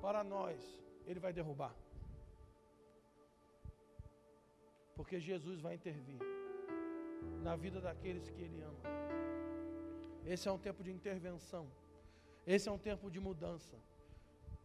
[0.00, 0.60] para nós,
[1.06, 1.74] Ele vai derrubar.
[4.94, 6.20] Porque Jesus vai intervir
[7.42, 8.82] na vida daqueles que Ele ama.
[10.26, 11.66] Esse é um tempo de intervenção.
[12.54, 13.76] Esse é um tempo de mudança.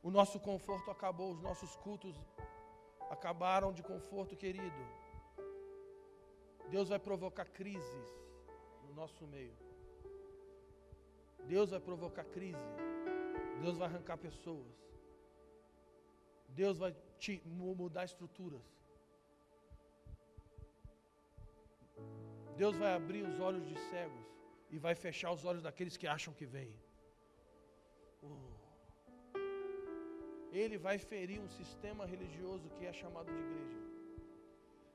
[0.07, 2.15] O nosso conforto acabou, os nossos cultos
[3.15, 4.83] acabaram de conforto, querido.
[6.73, 8.07] Deus vai provocar crises
[8.85, 9.57] no nosso meio.
[11.53, 12.69] Deus vai provocar crise.
[13.61, 14.77] Deus vai arrancar pessoas.
[16.61, 18.65] Deus vai te mudar estruturas.
[22.55, 24.25] Deus vai abrir os olhos de cegos
[24.71, 26.73] e vai fechar os olhos daqueles que acham que vêm.
[30.51, 33.79] Ele vai ferir um sistema religioso que é chamado de igreja.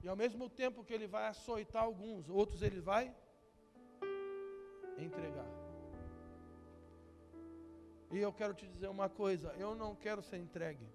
[0.03, 3.13] E ao mesmo tempo que ele vai açoitar alguns, outros ele vai
[4.97, 5.51] entregar.
[8.11, 10.87] E eu quero te dizer uma coisa: eu não quero ser entregue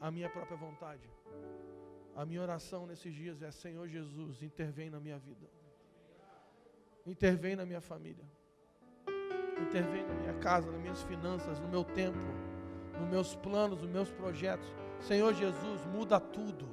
[0.00, 1.08] à minha própria vontade.
[2.14, 5.48] A minha oração nesses dias é: Senhor Jesus, intervém na minha vida,
[7.06, 8.24] intervém na minha família,
[9.60, 12.18] intervém na minha casa, nas minhas finanças, no meu tempo,
[12.98, 14.72] nos meus planos, nos meus projetos.
[15.00, 16.68] Senhor Jesus, muda tudo.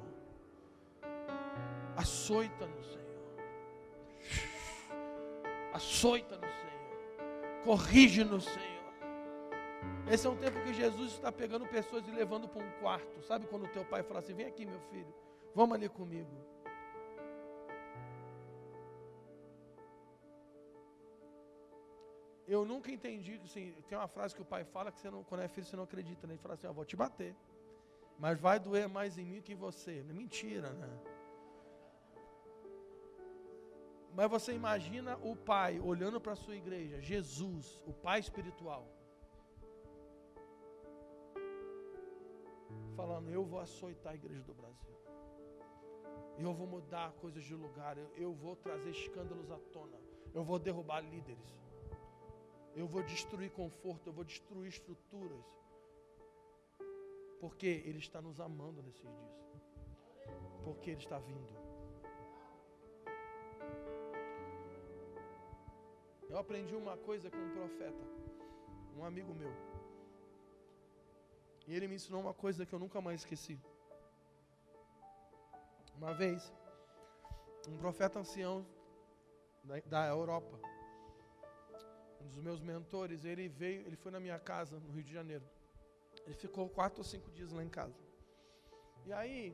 [1.96, 3.04] Açoita-nos, Senhor.
[5.74, 7.64] Açoita-nos, Senhor.
[7.64, 8.74] Corrige-nos, Senhor.
[10.10, 13.22] Esse é um tempo que Jesus está pegando pessoas e levando para um quarto.
[13.22, 15.14] Sabe quando o teu pai fala assim: vem aqui, meu filho,
[15.56, 16.30] vamos ali comigo.
[22.56, 25.24] Eu nunca entendi que assim, tem uma frase que o pai fala que você não,
[25.30, 26.34] quando é filho você não acredita, né?
[26.34, 27.34] Ele fala assim: eu vou te bater,
[28.24, 29.96] mas vai doer mais em mim que em você.
[30.22, 30.92] Mentira, né?
[34.18, 38.84] Mas você imagina o pai olhando para a sua igreja, Jesus, o pai espiritual
[43.00, 44.94] falando: Eu vou açoitar a igreja do Brasil.
[46.38, 47.98] Eu vou mudar coisas de lugar.
[47.98, 50.00] Eu, eu vou trazer escândalos à tona.
[50.34, 51.50] Eu vou derrubar líderes.
[52.76, 54.08] Eu vou destruir conforto.
[54.08, 55.46] Eu vou destruir estruturas.
[57.40, 59.44] Porque Ele está nos amando nesses dias.
[60.64, 61.64] Porque Ele está vindo.
[66.34, 68.04] Eu aprendi uma coisa com um profeta,
[68.98, 69.54] um amigo meu.
[71.68, 73.60] E ele me ensinou uma coisa que eu nunca mais esqueci.
[75.96, 76.52] Uma vez,
[77.70, 78.66] um profeta ancião
[79.64, 80.60] da, da Europa,
[82.24, 85.46] um dos meus mentores, ele veio, ele foi na minha casa no Rio de Janeiro.
[86.26, 88.00] Ele ficou quatro ou cinco dias lá em casa.
[89.06, 89.54] E aí,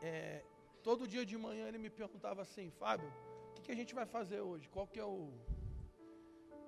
[0.00, 0.42] é,
[0.82, 3.10] todo dia de manhã ele me perguntava assim, Fábio,
[3.50, 4.68] o que, que, a gente vai fazer hoje?
[4.68, 5.32] Qual que é o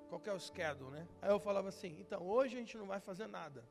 [0.09, 1.07] qual que é o schedule, né?
[1.23, 3.65] Aí eu falava assim, então hoje a gente não vai fazer nada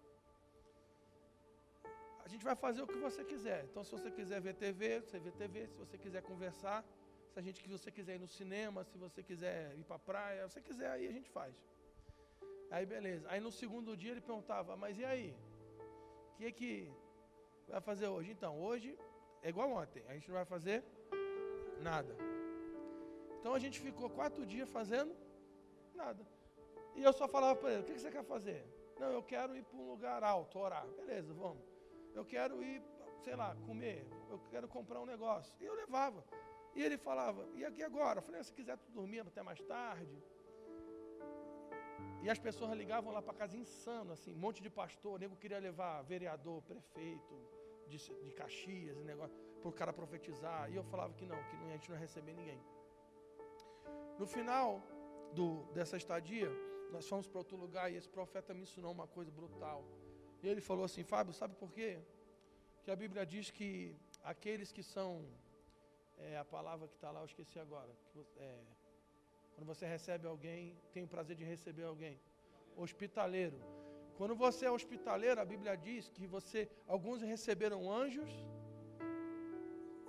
[2.29, 3.65] a gente vai fazer o que você quiser.
[3.65, 5.67] Então, se você quiser ver TV, você vê TV.
[5.67, 6.85] Se você quiser conversar,
[7.39, 10.47] a gente que você quiser ir no cinema, se você quiser ir para a praia,
[10.47, 11.53] se você quiser aí a gente faz.
[12.69, 13.25] Aí beleza.
[13.31, 15.29] Aí no segundo dia ele perguntava, mas e aí?
[16.31, 16.71] O que é que
[17.67, 18.29] vai fazer hoje?
[18.31, 18.89] Então, hoje
[19.41, 20.03] é igual ontem.
[20.09, 20.83] A gente não vai fazer
[21.89, 22.13] nada.
[23.39, 25.15] Então a gente ficou quatro dias fazendo
[25.95, 26.23] nada.
[26.95, 28.61] E eu só falava para ele, o que você quer fazer?
[28.99, 30.85] Não, eu quero ir para um lugar alto, orar.
[30.99, 31.69] Beleza, vamos
[32.19, 32.81] eu quero ir,
[33.23, 35.53] sei lá, comer, eu quero comprar um negócio.
[35.59, 36.23] E eu levava.
[36.75, 38.19] E ele falava, e aqui agora?
[38.19, 40.17] Eu falei, ah, se quiser tu dormir até mais tarde.
[42.21, 45.59] E as pessoas ligavam lá para casa insano, assim, um monte de pastor, nego queria
[45.59, 47.35] levar vereador, prefeito
[47.87, 50.71] de, de Caxias negócio, para o cara profetizar.
[50.71, 52.61] E eu falava que não, que não, a gente não ia receber ninguém.
[54.17, 54.81] No final
[55.33, 56.49] do, dessa estadia,
[56.91, 59.83] nós fomos para outro lugar e esse profeta me ensinou uma coisa brutal.
[60.43, 61.99] E ele falou assim: Fábio, sabe por quê?
[62.83, 65.25] Que a Bíblia diz que aqueles que são.
[66.27, 67.89] É, a palavra que está lá, eu esqueci agora.
[68.37, 68.59] É,
[69.53, 72.19] quando você recebe alguém, tem o prazer de receber alguém.
[72.75, 73.59] Hospitaleiro.
[74.17, 78.31] Quando você é hospitaleiro, a Bíblia diz que você, alguns receberam anjos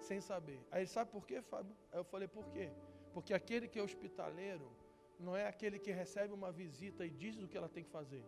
[0.08, 0.60] sem saber.
[0.70, 1.76] Aí sabe por quê, Fábio?
[1.92, 2.70] Aí eu falei, por quê?
[3.14, 4.68] Porque aquele que é hospitaleiro
[5.18, 8.24] não é aquele que recebe uma visita e diz o que ela tem que fazer.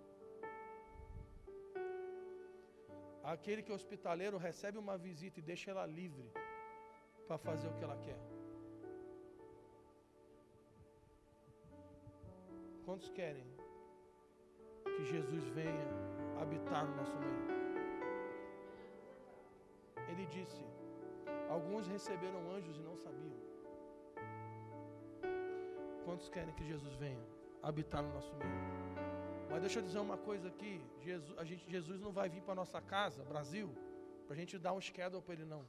[3.24, 6.30] Aquele que é hospitaleiro recebe uma visita e deixa ela livre
[7.26, 8.18] para fazer o que ela quer.
[12.84, 13.46] Quantos querem
[14.84, 15.88] que Jesus venha
[16.40, 17.42] habitar no nosso meio?
[20.10, 20.64] Ele disse:
[21.48, 23.40] Alguns receberam anjos e não sabiam.
[26.04, 27.24] Quantos querem que Jesus venha
[27.62, 28.60] habitar no nosso meio?
[29.50, 32.54] Mas deixa eu dizer uma coisa aqui: Jesus, a gente, Jesus não vai vir para
[32.54, 33.70] nossa casa, Brasil,
[34.26, 35.64] para a gente dar um schedule para ele, não.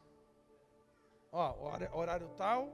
[1.35, 1.55] Ó,
[1.97, 2.69] horário tal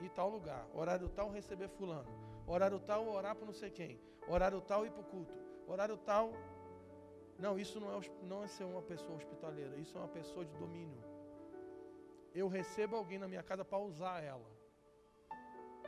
[0.00, 0.66] e tal lugar.
[0.72, 2.08] Horário tal receber fulano.
[2.46, 4.00] Horário tal orar para não sei quem.
[4.26, 5.34] Horário tal ir para o culto.
[5.66, 6.32] Horário tal.
[7.38, 9.76] Não, isso não é, não é ser uma pessoa hospitaleira.
[9.76, 11.04] Isso é uma pessoa de domínio.
[12.34, 14.50] Eu recebo alguém na minha casa para usar ela.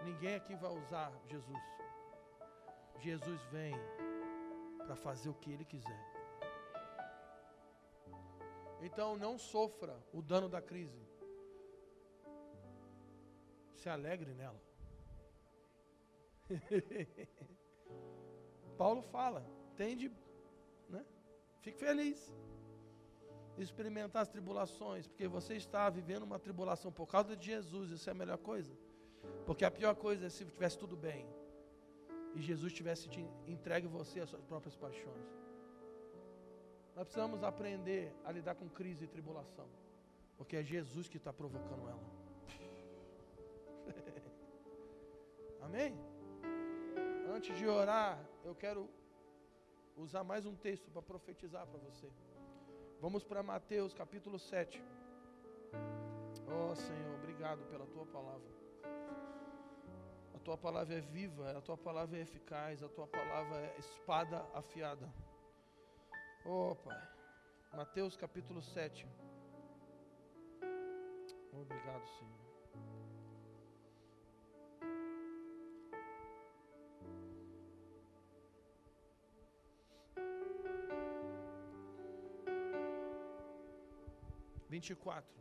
[0.04, 1.62] Ninguém aqui vai usar Jesus.
[2.98, 3.74] Jesus vem
[4.84, 6.04] para fazer o que Ele quiser.
[8.82, 11.05] Então não sofra o dano da crise.
[13.86, 14.60] Se alegre nela.
[18.76, 20.10] Paulo fala, tende,
[20.88, 21.04] né?
[21.60, 22.34] Fique feliz.
[23.56, 28.12] Experimentar as tribulações, porque você está vivendo uma tribulação por causa de Jesus, isso é
[28.12, 28.76] a melhor coisa.
[29.46, 31.24] Porque a pior coisa é se tivesse tudo bem.
[32.34, 35.28] e Jesus tivesse te entregue você às suas próprias paixões.
[36.96, 39.68] Nós precisamos aprender a lidar com crise e tribulação,
[40.36, 42.15] porque é Jesus que está provocando ela.
[45.62, 45.96] Amém?
[47.34, 48.88] Antes de orar, eu quero
[49.96, 52.10] usar mais um texto para profetizar para você.
[53.00, 54.82] Vamos para Mateus capítulo 7.
[56.48, 58.48] Oh Senhor, obrigado pela tua palavra.
[60.34, 64.46] A tua palavra é viva, a tua palavra é eficaz, a tua palavra é espada
[64.54, 65.12] afiada.
[66.44, 67.08] Oh Pai,
[67.74, 69.06] Mateus capítulo 7.
[71.52, 73.05] Obrigado, Senhor.
[84.76, 85.40] Vinte e quatro.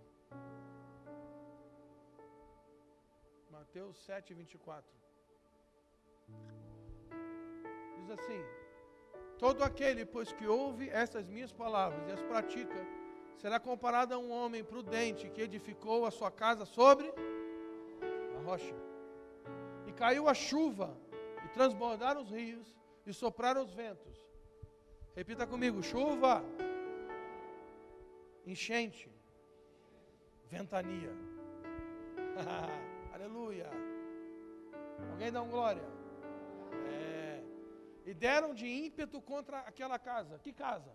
[3.52, 4.90] Mateus 7, 24.
[7.98, 8.42] Diz assim:
[9.38, 12.82] Todo aquele, pois que ouve estas minhas palavras e as pratica,
[13.42, 17.14] será comparado a um homem prudente que edificou a sua casa sobre
[18.38, 18.78] a rocha.
[19.86, 20.98] E caiu a chuva,
[21.44, 22.74] e transbordaram os rios,
[23.06, 24.16] e sopraram os ventos.
[25.14, 26.42] Repita comigo: chuva,
[28.54, 29.14] enchente,
[30.50, 31.14] ventania.
[33.14, 33.70] Aleluia.
[35.12, 35.84] Alguém dá um glória?
[36.90, 37.44] É.
[38.06, 40.40] E deram de ímpeto contra aquela casa.
[40.40, 40.92] Que casa?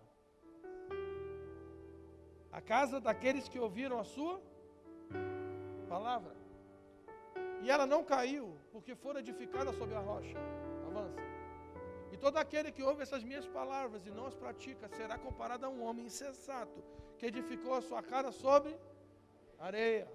[2.51, 4.41] A casa daqueles que ouviram a sua
[5.87, 6.35] palavra.
[7.63, 10.37] E ela não caiu, porque fora edificada sobre a rocha.
[10.87, 11.21] Avança.
[12.11, 15.69] E todo aquele que ouve essas minhas palavras e não as pratica será comparado a
[15.69, 16.83] um homem insensato
[17.17, 18.75] que edificou a sua casa sobre
[19.61, 20.11] areia.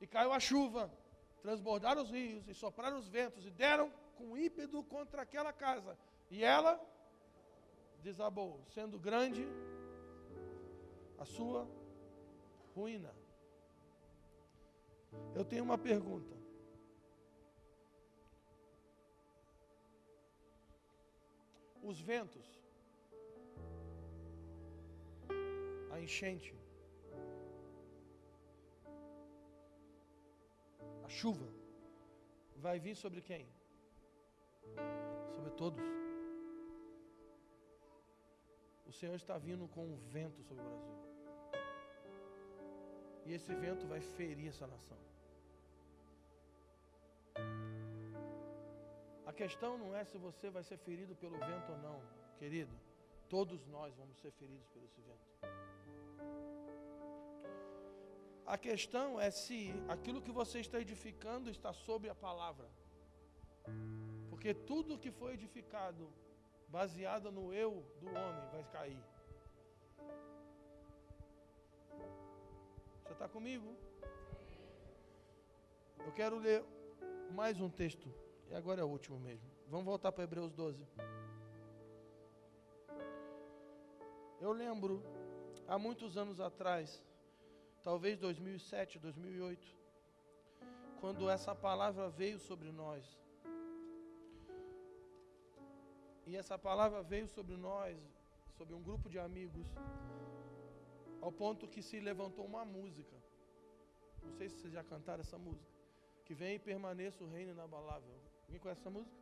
[0.00, 0.90] E caiu a chuva,
[1.42, 5.98] transbordaram os rios e sopraram os ventos e deram com ímpeto contra aquela casa.
[6.30, 6.80] E ela
[8.02, 9.46] desabou, sendo grande
[11.18, 11.68] a sua
[12.74, 13.14] ruína.
[15.34, 16.34] Eu tenho uma pergunta.
[21.82, 22.46] Os ventos,
[25.92, 26.54] a enchente,
[31.20, 31.48] chuva,
[32.56, 33.46] vai vir sobre quem?
[35.34, 35.84] Sobre todos.
[38.86, 40.94] O Senhor está vindo com um vento sobre o Brasil.
[43.26, 44.98] E esse vento vai ferir essa nação.
[49.26, 52.02] A questão não é se você vai ser ferido pelo vento ou não,
[52.38, 52.74] querido.
[53.28, 55.53] Todos nós vamos ser feridos por esse vento.
[58.46, 62.68] A questão é se aquilo que você está edificando está sobre a palavra.
[64.28, 66.12] Porque tudo que foi edificado
[66.68, 69.02] baseado no eu do homem vai cair.
[73.02, 73.74] Você está comigo?
[76.04, 76.62] Eu quero ler
[77.30, 78.12] mais um texto.
[78.50, 79.50] E agora é o último mesmo.
[79.68, 80.86] Vamos voltar para Hebreus 12.
[84.38, 85.02] Eu lembro,
[85.66, 87.02] há muitos anos atrás,
[87.84, 89.76] talvez 2007, 2008,
[91.00, 93.04] quando essa palavra veio sobre nós.
[96.26, 97.96] E essa palavra veio sobre nós,
[98.56, 99.66] sobre um grupo de amigos,
[101.20, 103.16] ao ponto que se levantou uma música.
[104.22, 105.70] Não sei se vocês já cantaram essa música.
[106.24, 108.14] Que vem e permaneça o reino inabalável.
[108.44, 109.14] Alguém conhece essa música?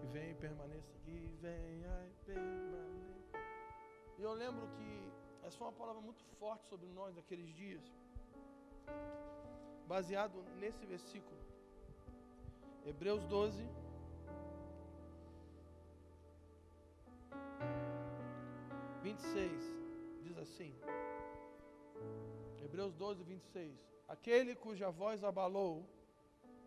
[0.00, 0.90] Que vem e permaneça.
[1.04, 3.38] Que venha e permaneça.
[4.18, 5.12] E eu lembro que
[5.46, 7.84] essa foi uma palavra muito forte sobre nós naqueles dias.
[9.86, 11.38] Baseado nesse versículo.
[12.84, 13.64] Hebreus 12.
[19.02, 19.22] Vinte
[20.24, 20.74] diz assim,
[22.64, 23.72] Hebreus 12, 26.
[24.08, 25.86] Aquele cuja voz abalou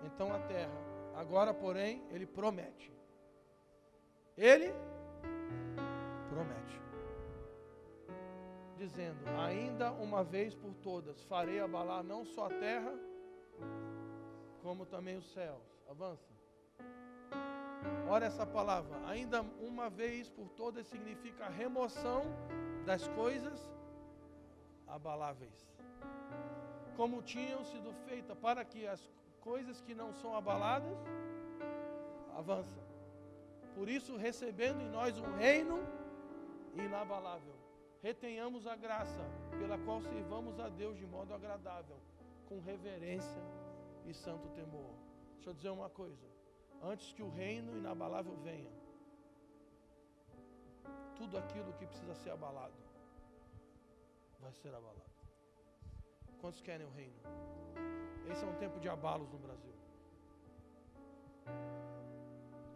[0.05, 0.71] então a terra,
[1.15, 2.93] agora, porém, ele promete.
[4.38, 4.71] Ele
[6.30, 6.89] promete
[8.80, 12.93] dizendo: Ainda uma vez por todas farei abalar não só a terra,
[14.63, 15.61] como também os céus.
[15.89, 16.32] Avança.
[18.07, 18.95] Olha essa palavra.
[19.07, 22.23] Ainda uma vez por todas significa a remoção
[22.86, 23.59] das coisas
[24.88, 25.57] abaláveis.
[26.95, 29.01] Como tinham sido feitas para que as
[29.41, 30.97] coisas que não são abaladas
[32.36, 32.84] avançam.
[33.75, 35.80] Por isso, recebendo em nós um reino
[36.75, 37.59] inabalável
[38.02, 39.24] retenhamos a graça
[39.60, 41.97] pela qual servamos a Deus de modo agradável,
[42.47, 43.41] com reverência
[44.06, 44.93] e santo temor.
[45.36, 46.28] Deixa eu dizer uma coisa:
[46.82, 48.72] antes que o reino inabalável venha,
[51.16, 52.89] tudo aquilo que precisa ser abalado
[54.39, 55.10] vai ser abalado.
[56.39, 57.20] Quantos querem o reino?
[58.32, 59.74] Esse é um tempo de abalos no Brasil.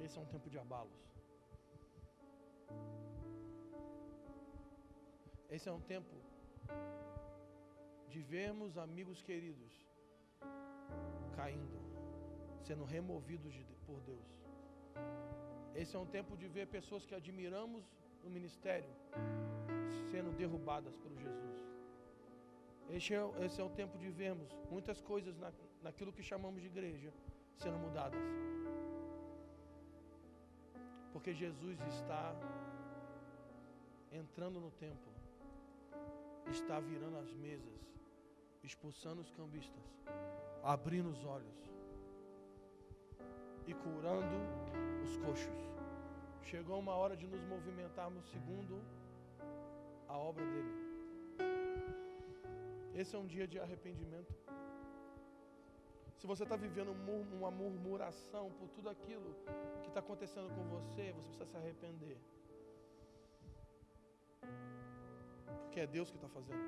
[0.03, 0.91] Esse é um tempo de abalos.
[5.55, 6.15] Esse é um tempo
[8.09, 9.73] de vermos amigos queridos
[11.35, 11.77] caindo,
[12.67, 14.31] sendo removidos de, por Deus.
[15.75, 17.85] Esse é um tempo de ver pessoas que admiramos
[18.23, 18.89] no ministério
[20.11, 21.55] sendo derrubadas por Jesus.
[22.89, 26.67] Esse é, esse é o tempo de vermos muitas coisas na, naquilo que chamamos de
[26.67, 27.13] igreja
[27.57, 28.19] sendo mudadas.
[31.11, 32.35] Porque Jesus está
[34.11, 35.12] entrando no templo,
[36.49, 37.79] está virando as mesas,
[38.63, 39.83] expulsando os cambistas,
[40.63, 41.59] abrindo os olhos
[43.67, 44.35] e curando
[45.03, 45.59] os coxos.
[46.43, 48.81] Chegou uma hora de nos movimentarmos segundo
[50.07, 50.73] a obra dele.
[52.93, 54.33] Esse é um dia de arrependimento.
[56.17, 56.91] Se você está vivendo
[57.33, 59.35] uma murmuração por tudo aquilo
[59.81, 62.17] que está acontecendo com você, você precisa se arrepender.
[65.73, 66.63] Porque é Deus que está fazendo.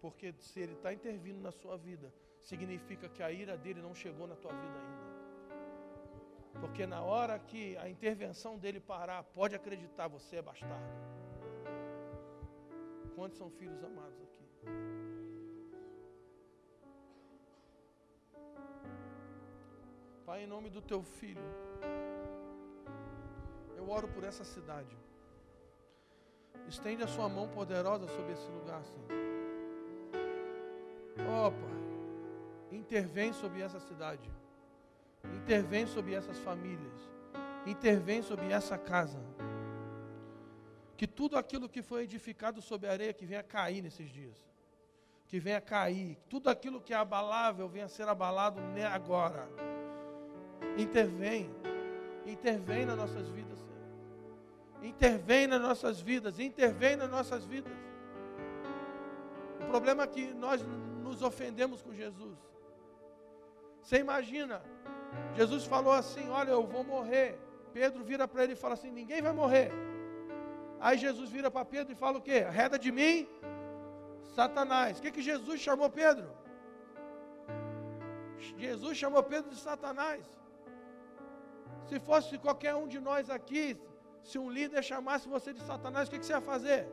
[0.00, 2.10] Porque se Ele está intervindo na sua vida,
[2.40, 6.60] significa que a ira dele não chegou na tua vida ainda.
[6.62, 10.94] Porque na hora que a intervenção dele parar, pode acreditar, você é bastardo.
[13.14, 14.44] Quantos são filhos amados aqui?
[20.24, 21.44] Pai, em nome do teu filho,
[23.76, 24.96] eu oro por essa cidade.
[26.68, 29.06] Estende a sua mão poderosa sobre esse lugar, Senhor.
[31.28, 34.30] Ó, oh, Pai, intervém sobre essa cidade.
[35.34, 36.94] Intervém sobre essas famílias.
[37.64, 39.18] Intervém sobre essa casa.
[40.96, 44.36] Que tudo aquilo que foi edificado sobre a areia que venha cair nesses dias.
[45.26, 46.16] Que venha cair.
[46.28, 48.60] Tudo aquilo que é abalável venha ser abalado
[48.92, 49.48] agora.
[50.76, 51.50] Intervém.
[52.24, 53.65] Intervém nas nossas vidas.
[54.96, 56.38] Intervém nas nossas vidas.
[56.38, 57.72] Intervém nas nossas vidas.
[59.60, 60.62] O problema é que nós
[61.02, 62.38] nos ofendemos com Jesus.
[63.82, 64.62] Você imagina,
[65.34, 67.38] Jesus falou assim: Olha, eu vou morrer.
[67.74, 69.70] Pedro vira para ele e fala assim: Ninguém vai morrer.
[70.80, 72.44] Aí Jesus vira para Pedro e fala o quê?
[72.48, 73.28] Arreda de mim,
[74.34, 74.98] Satanás.
[74.98, 76.28] O que, que Jesus chamou Pedro?
[78.56, 80.24] Jesus chamou Pedro de Satanás.
[81.88, 83.78] Se fosse qualquer um de nós aqui,
[84.26, 86.88] se um líder chamasse você de Satanás, o que, você ia fazer?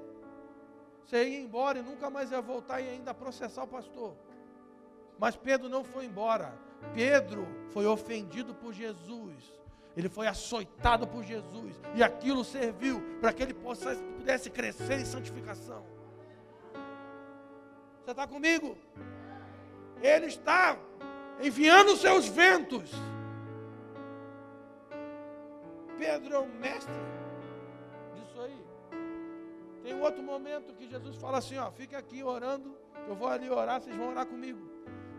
[1.03, 4.15] Você ia embora e nunca mais ia voltar e ainda processar o pastor.
[5.17, 6.53] Mas Pedro não foi embora.
[6.93, 9.51] Pedro foi ofendido por Jesus.
[9.97, 11.73] Ele foi açoitado por Jesus.
[11.95, 15.83] E aquilo serviu para que ele pudesse crescer em santificação.
[18.03, 18.77] Você está comigo?
[20.03, 20.77] Ele está
[21.41, 22.91] enviando seus ventos.
[25.97, 27.22] Pedro é o mestre.
[29.83, 32.75] Tem um outro momento que Jesus fala assim: ó, fica aqui orando,
[33.07, 34.71] eu vou ali orar, vocês vão orar comigo.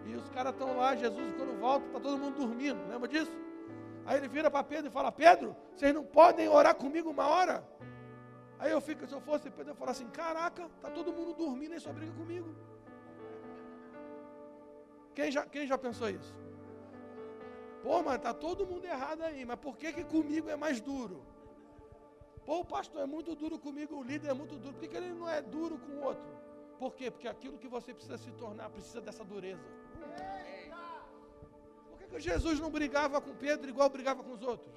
[0.07, 3.33] E os caras estão lá, Jesus quando volta, está todo mundo dormindo, lembra disso?
[4.07, 7.63] Aí ele vira para Pedro e fala: Pedro, vocês não podem orar comigo uma hora?
[8.59, 11.75] Aí eu fico, se eu fosse Pedro, eu falo assim: Caraca, está todo mundo dormindo
[11.75, 12.49] e só briga comigo.
[15.15, 16.35] Quem já, quem já pensou isso?
[17.83, 21.23] Pô, mas está todo mundo errado aí, mas por que, que comigo é mais duro?
[22.45, 24.75] Pô, o pastor é muito duro comigo, o líder é muito duro.
[24.75, 26.29] Por que, que ele não é duro com o outro?
[26.79, 27.11] Por quê?
[27.11, 29.63] Porque aquilo que você precisa se tornar precisa dessa dureza.
[31.89, 34.75] Por que, que Jesus não brigava com Pedro igual brigava com os outros?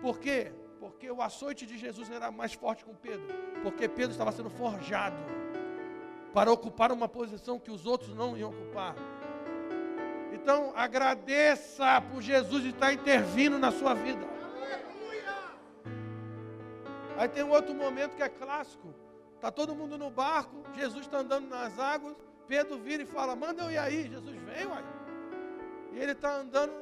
[0.00, 0.52] Por quê?
[0.78, 3.34] Porque o açoite de Jesus era mais forte com Pedro.
[3.62, 5.16] Porque Pedro estava sendo forjado
[6.34, 8.94] para ocupar uma posição que os outros não iam ocupar.
[10.32, 14.35] Então, agradeça por Jesus estar intervindo na sua vida.
[17.18, 18.94] Aí tem um outro momento que é clássico.
[19.34, 23.64] Está todo mundo no barco, Jesus está andando nas águas, Pedro vira e fala, manda
[23.64, 24.08] eu ir aí.
[24.08, 24.84] Jesus vem, uai.
[25.92, 26.74] E ele está andando,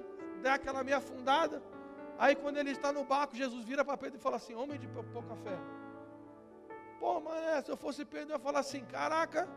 [0.43, 1.63] dá aquela meia afundada.
[2.19, 4.87] Aí quando ele está no barco, Jesus vira para Pedro e fala assim, homem de
[4.87, 5.59] pouca fé.
[7.01, 9.49] Pô, mas se eu fosse Pedro, eu ia falar assim, caraca,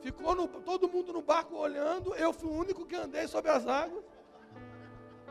[0.00, 3.66] ficou no, todo mundo no barco olhando, eu fui o único que andei sobre as
[3.66, 4.04] águas.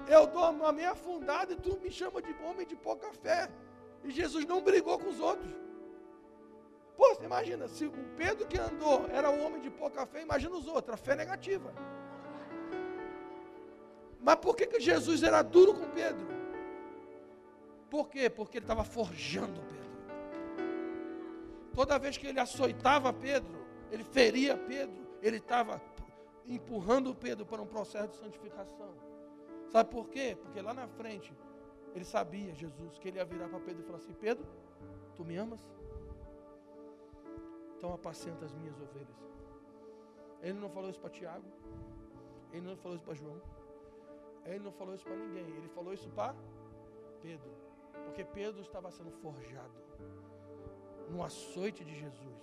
[0.08, 3.50] Eu dou uma meia afundada e tu me chama de homem de pouca fé.
[4.04, 5.52] E Jesus não brigou com os outros.
[6.96, 10.56] Pô, você imagina, se o Pedro que andou era um homem de pouca fé, imagina
[10.56, 11.74] os outros, a fé negativa.
[14.20, 16.28] Mas por que, que Jesus era duro com Pedro?
[17.90, 18.30] Por quê?
[18.30, 19.82] Porque ele estava forjando Pedro.
[21.74, 25.82] Toda vez que ele açoitava Pedro, ele feria Pedro, ele estava
[26.46, 28.96] empurrando Pedro para um processo de santificação.
[29.70, 30.38] Sabe por quê?
[30.40, 31.34] Porque lá na frente,
[31.94, 34.46] ele sabia, Jesus, que ele ia virar para Pedro e falar assim: Pedro,
[35.16, 35.62] tu me amas?
[37.78, 39.22] Então apacenta as minhas ovelhas.
[40.42, 41.46] Ele não falou isso para Tiago,
[42.52, 43.42] ele não falou isso para João,
[44.46, 46.36] ele não falou isso para ninguém, ele falou isso para
[47.22, 47.52] Pedro,
[48.06, 49.74] porque Pedro estava sendo forjado
[51.10, 52.42] no açoite de Jesus.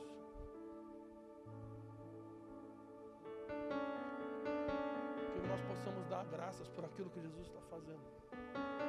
[5.33, 8.88] Que nós possamos dar graças por aquilo que Jesus está fazendo.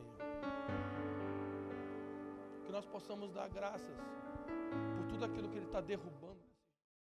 [0.00, 0.16] Senhor.
[2.64, 3.96] Que nós possamos dar graças
[4.96, 6.55] por tudo aquilo que Ele está derrubando.